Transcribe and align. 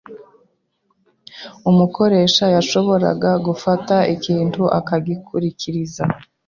umukoresha 1.69 2.45
yashoboraga 2.55 3.31
gufata 3.45 3.95
ikintu 4.15 4.63
aka 4.77 4.95
gikuririza 5.05 6.03